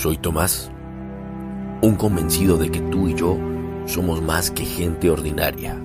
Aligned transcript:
Soy 0.00 0.16
Tomás, 0.16 0.70
un 1.82 1.94
convencido 1.94 2.56
de 2.56 2.70
que 2.70 2.80
tú 2.80 3.08
y 3.08 3.14
yo 3.14 3.36
somos 3.84 4.22
más 4.22 4.50
que 4.50 4.64
gente 4.64 5.10
ordinaria. 5.10 5.78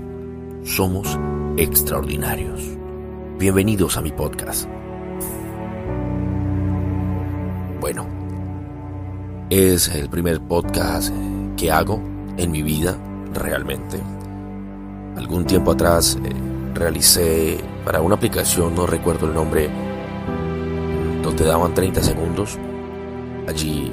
Somos 0.64 1.20
extraordinarios. 1.58 2.62
Bienvenidos 3.38 3.98
a 3.98 4.02
mi 4.02 4.14
podcast. 4.14 4.70
Bueno, 7.82 8.08
es 9.50 9.90
el 9.90 10.08
primer 10.08 10.40
podcast 10.40 11.14
que 11.58 11.70
hago 11.70 12.02
en 12.38 12.52
mi 12.52 12.62
vida, 12.62 12.98
realmente. 13.34 14.00
Algún 15.18 15.44
tiempo 15.44 15.72
atrás 15.72 16.18
eh, 16.24 16.32
realicé 16.74 17.58
para 17.84 18.00
una 18.00 18.16
aplicación, 18.16 18.76
no 18.76 18.88
recuerdo 18.88 19.28
el 19.28 19.34
nombre, 19.34 19.70
donde 21.22 21.44
daban 21.44 21.74
30 21.74 22.02
segundos 22.02 22.58
Allí 23.48 23.92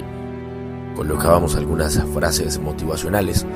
colocábamos 0.96 1.56
algunas 1.56 2.02
frases 2.14 2.58
motivacionales, 2.58 3.46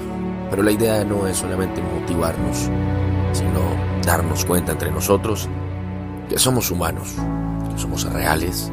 pero 0.50 0.62
la 0.62 0.72
idea 0.72 1.04
no 1.04 1.26
es 1.26 1.38
solamente 1.38 1.82
motivarnos, 1.82 2.70
sino 3.32 3.60
darnos 4.04 4.44
cuenta 4.44 4.72
entre 4.72 4.90
nosotros 4.90 5.48
que 6.28 6.38
somos 6.38 6.70
humanos, 6.70 7.14
que 7.72 7.78
somos 7.78 8.10
reales, 8.12 8.70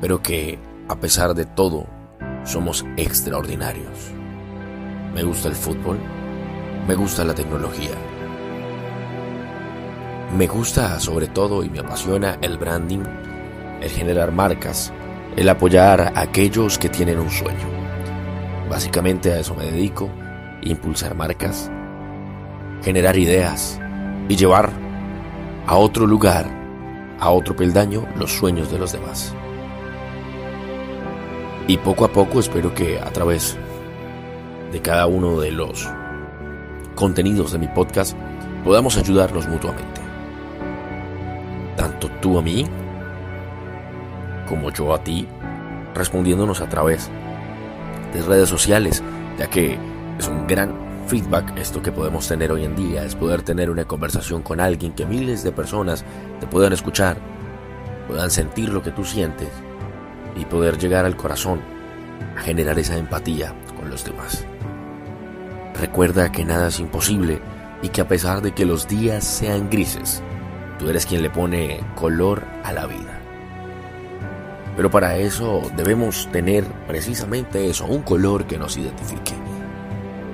pero 0.00 0.22
que 0.22 0.58
a 0.88 0.96
pesar 0.96 1.34
de 1.34 1.46
todo 1.46 1.86
somos 2.44 2.84
extraordinarios. 2.96 4.12
Me 5.14 5.22
gusta 5.22 5.48
el 5.48 5.54
fútbol, 5.54 5.98
me 6.86 6.94
gusta 6.94 7.24
la 7.24 7.34
tecnología, 7.34 7.90
me 10.36 10.46
gusta 10.46 11.00
sobre 11.00 11.26
todo 11.26 11.64
y 11.64 11.70
me 11.70 11.80
apasiona 11.80 12.38
el 12.40 12.56
branding, 12.56 13.02
el 13.80 13.90
generar 13.90 14.30
marcas, 14.30 14.92
el 15.36 15.48
apoyar 15.48 16.12
a 16.14 16.20
aquellos 16.20 16.78
que 16.78 16.88
tienen 16.88 17.18
un 17.18 17.30
sueño. 17.30 17.68
Básicamente 18.68 19.32
a 19.32 19.40
eso 19.40 19.54
me 19.54 19.64
dedico, 19.64 20.08
impulsar 20.62 21.14
marcas, 21.14 21.70
generar 22.82 23.16
ideas 23.16 23.80
y 24.28 24.36
llevar 24.36 24.70
a 25.66 25.76
otro 25.76 26.06
lugar, 26.06 26.46
a 27.18 27.30
otro 27.30 27.54
peldaño, 27.54 28.06
los 28.16 28.32
sueños 28.32 28.70
de 28.70 28.78
los 28.78 28.92
demás. 28.92 29.34
Y 31.66 31.76
poco 31.78 32.04
a 32.04 32.12
poco 32.12 32.40
espero 32.40 32.74
que 32.74 32.98
a 32.98 33.10
través 33.10 33.56
de 34.72 34.80
cada 34.80 35.06
uno 35.06 35.40
de 35.40 35.52
los 35.52 35.88
contenidos 36.94 37.52
de 37.52 37.58
mi 37.58 37.68
podcast 37.68 38.16
podamos 38.64 38.96
ayudarnos 38.96 39.48
mutuamente. 39.48 40.00
Tanto 41.76 42.08
tú 42.20 42.38
a 42.38 42.42
mí 42.42 42.66
como 44.50 44.70
yo 44.72 44.92
a 44.92 45.02
ti, 45.02 45.26
respondiéndonos 45.94 46.60
a 46.60 46.68
través 46.68 47.08
de 48.12 48.20
redes 48.20 48.48
sociales, 48.48 49.02
ya 49.38 49.48
que 49.48 49.78
es 50.18 50.28
un 50.28 50.46
gran 50.48 50.74
feedback 51.06 51.56
esto 51.56 51.80
que 51.80 51.92
podemos 51.92 52.26
tener 52.28 52.50
hoy 52.50 52.64
en 52.64 52.74
día, 52.74 53.04
es 53.04 53.14
poder 53.14 53.42
tener 53.42 53.70
una 53.70 53.84
conversación 53.84 54.42
con 54.42 54.60
alguien 54.60 54.92
que 54.92 55.06
miles 55.06 55.44
de 55.44 55.52
personas 55.52 56.04
te 56.40 56.46
puedan 56.48 56.72
escuchar, 56.72 57.16
puedan 58.08 58.30
sentir 58.30 58.70
lo 58.70 58.82
que 58.82 58.90
tú 58.90 59.04
sientes 59.04 59.48
y 60.36 60.44
poder 60.44 60.78
llegar 60.78 61.04
al 61.04 61.16
corazón 61.16 61.60
a 62.36 62.40
generar 62.40 62.78
esa 62.78 62.98
empatía 62.98 63.54
con 63.78 63.88
los 63.88 64.04
demás. 64.04 64.44
Recuerda 65.80 66.32
que 66.32 66.44
nada 66.44 66.68
es 66.68 66.80
imposible 66.80 67.40
y 67.82 67.88
que 67.88 68.00
a 68.00 68.08
pesar 68.08 68.42
de 68.42 68.52
que 68.52 68.66
los 68.66 68.88
días 68.88 69.24
sean 69.24 69.70
grises, 69.70 70.22
tú 70.78 70.90
eres 70.90 71.06
quien 71.06 71.22
le 71.22 71.30
pone 71.30 71.80
color 71.94 72.42
a 72.64 72.72
la 72.72 72.86
vida. 72.86 73.19
Pero 74.80 74.90
para 74.90 75.18
eso 75.18 75.60
debemos 75.76 76.26
tener 76.32 76.64
precisamente 76.88 77.68
eso, 77.68 77.84
un 77.84 78.00
color 78.00 78.46
que 78.46 78.56
nos 78.56 78.78
identifique. 78.78 79.34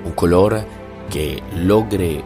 Un 0.05 0.13
color 0.13 0.65
que 1.09 1.43
logre 1.53 2.23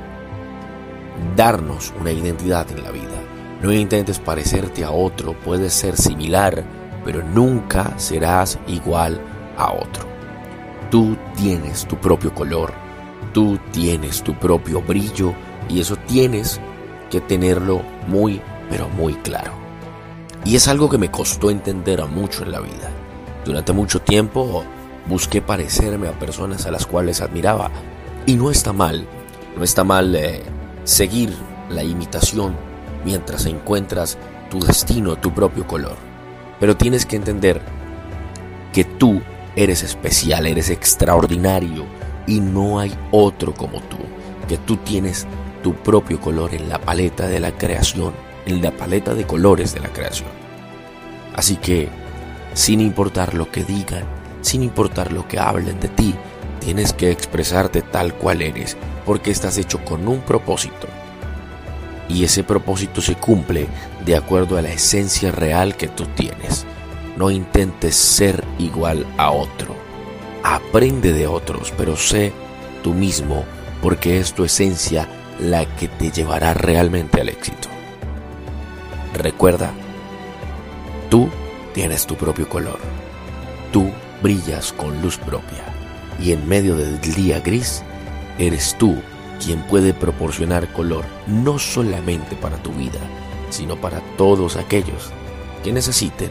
darnos 1.35 1.91
una 1.99 2.11
identidad 2.11 2.69
en 2.69 2.83
la 2.83 2.91
vida. 2.91 3.19
No 3.63 3.73
intentes 3.73 4.19
parecerte 4.19 4.83
a 4.83 4.91
otro, 4.91 5.33
puedes 5.33 5.73
ser 5.73 5.97
similar, 5.97 6.63
pero 7.03 7.23
nunca 7.23 7.97
serás 7.97 8.59
igual 8.67 9.19
a 9.57 9.71
otro. 9.71 10.05
Tú 10.91 11.17
tienes 11.35 11.87
tu 11.87 11.95
propio 11.97 12.35
color, 12.35 12.71
tú 13.33 13.57
tienes 13.71 14.21
tu 14.21 14.35
propio 14.35 14.79
brillo 14.83 15.33
y 15.67 15.79
eso 15.79 15.95
tienes 15.95 16.61
que 17.09 17.19
tenerlo 17.19 17.81
muy, 18.07 18.39
pero 18.69 18.89
muy 18.89 19.15
claro. 19.15 19.60
Y 20.43 20.55
es 20.55 20.67
algo 20.67 20.89
que 20.89 20.97
me 20.97 21.11
costó 21.11 21.49
entender 21.49 22.03
mucho 22.05 22.43
en 22.43 22.51
la 22.51 22.59
vida. 22.59 22.89
Durante 23.45 23.73
mucho 23.73 24.01
tiempo 24.01 24.63
busqué 25.07 25.41
parecerme 25.41 26.07
a 26.07 26.17
personas 26.17 26.65
a 26.65 26.71
las 26.71 26.85
cuales 26.85 27.21
admiraba. 27.21 27.69
Y 28.25 28.35
no 28.35 28.51
está 28.51 28.73
mal, 28.73 29.07
no 29.55 29.63
está 29.63 29.83
mal 29.83 30.15
eh, 30.15 30.41
seguir 30.83 31.33
la 31.69 31.83
imitación 31.83 32.55
mientras 33.05 33.45
encuentras 33.45 34.17
tu 34.49 34.59
destino, 34.59 35.15
tu 35.15 35.33
propio 35.33 35.65
color. 35.67 35.95
Pero 36.59 36.77
tienes 36.77 37.05
que 37.05 37.15
entender 37.15 37.61
que 38.73 38.83
tú 38.83 39.21
eres 39.55 39.83
especial, 39.83 40.45
eres 40.45 40.69
extraordinario 40.69 41.85
y 42.27 42.39
no 42.39 42.79
hay 42.79 42.93
otro 43.11 43.53
como 43.53 43.79
tú, 43.81 43.97
que 44.47 44.57
tú 44.57 44.77
tienes 44.77 45.27
tu 45.63 45.73
propio 45.73 46.19
color 46.19 46.53
en 46.53 46.69
la 46.69 46.79
paleta 46.79 47.27
de 47.27 47.39
la 47.39 47.51
creación 47.51 48.13
en 48.45 48.61
la 48.61 48.71
paleta 48.71 49.13
de 49.13 49.25
colores 49.25 49.73
de 49.73 49.81
la 49.81 49.89
creación. 49.89 50.29
Así 51.35 51.55
que, 51.55 51.89
sin 52.53 52.81
importar 52.81 53.33
lo 53.33 53.49
que 53.49 53.63
digan, 53.63 54.03
sin 54.41 54.63
importar 54.63 55.11
lo 55.11 55.27
que 55.27 55.39
hablen 55.39 55.79
de 55.79 55.87
ti, 55.87 56.15
tienes 56.59 56.93
que 56.93 57.11
expresarte 57.11 57.81
tal 57.81 58.13
cual 58.13 58.41
eres, 58.41 58.77
porque 59.05 59.31
estás 59.31 59.57
hecho 59.57 59.83
con 59.83 60.07
un 60.07 60.19
propósito. 60.19 60.87
Y 62.09 62.23
ese 62.23 62.43
propósito 62.43 63.01
se 63.01 63.15
cumple 63.15 63.67
de 64.05 64.15
acuerdo 64.15 64.57
a 64.57 64.61
la 64.61 64.71
esencia 64.71 65.31
real 65.31 65.77
que 65.77 65.87
tú 65.87 66.05
tienes. 66.15 66.65
No 67.17 67.31
intentes 67.31 67.95
ser 67.95 68.43
igual 68.59 69.05
a 69.17 69.31
otro. 69.31 69.75
Aprende 70.43 71.13
de 71.13 71.27
otros, 71.27 71.73
pero 71.77 71.95
sé 71.95 72.33
tú 72.83 72.93
mismo, 72.93 73.45
porque 73.81 74.19
es 74.19 74.33
tu 74.33 74.43
esencia 74.43 75.07
la 75.39 75.65
que 75.75 75.87
te 75.87 76.11
llevará 76.11 76.53
realmente 76.53 77.21
al 77.21 77.29
éxito. 77.29 77.70
Recuerda, 79.13 79.71
tú 81.09 81.29
tienes 81.73 82.05
tu 82.05 82.15
propio 82.15 82.47
color. 82.47 82.79
Tú 83.71 83.91
brillas 84.21 84.71
con 84.73 85.01
luz 85.01 85.17
propia. 85.17 85.63
Y 86.19 86.31
en 86.31 86.47
medio 86.47 86.75
del 86.75 86.99
día 87.01 87.39
gris, 87.39 87.83
eres 88.37 88.75
tú 88.77 88.95
quien 89.43 89.61
puede 89.63 89.93
proporcionar 89.93 90.71
color 90.71 91.03
no 91.27 91.57
solamente 91.57 92.35
para 92.35 92.57
tu 92.57 92.71
vida, 92.71 92.99
sino 93.49 93.75
para 93.75 93.99
todos 94.17 94.55
aquellos 94.55 95.11
que 95.63 95.71
necesiten 95.71 96.29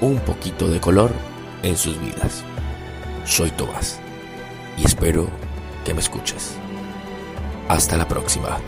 un 0.00 0.18
poquito 0.18 0.68
de 0.68 0.80
color 0.80 1.12
en 1.62 1.76
sus 1.76 1.98
vidas. 2.00 2.44
Soy 3.24 3.50
Tomás 3.50 3.98
y 4.76 4.84
espero 4.84 5.28
que 5.84 5.94
me 5.94 6.00
escuches. 6.00 6.56
Hasta 7.68 7.96
la 7.96 8.06
próxima. 8.06 8.58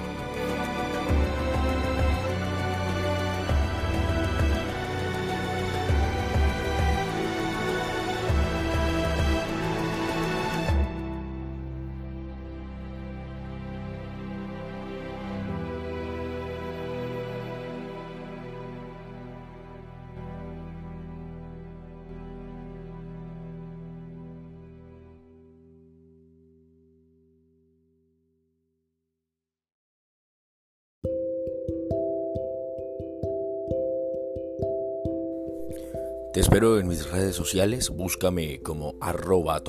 Te 36.38 36.42
espero 36.42 36.78
en 36.78 36.86
mis 36.86 37.10
redes 37.10 37.34
sociales, 37.34 37.90
búscame 37.90 38.62
como 38.62 38.94
arroba 39.00 39.60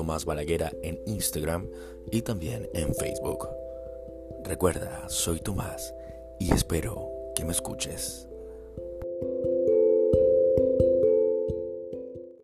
en 0.84 1.02
Instagram 1.08 1.68
y 2.12 2.22
también 2.22 2.70
en 2.76 2.94
Facebook. 2.94 3.50
Recuerda, 4.44 5.10
soy 5.10 5.40
Tomás 5.40 5.96
y 6.40 6.54
espero 6.54 7.10
que 7.36 7.44
me 7.44 7.54
escuches. 7.54 8.28